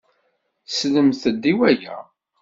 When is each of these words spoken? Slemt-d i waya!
Slemt-d 0.67 1.43
i 1.51 1.53
waya! 1.57 1.97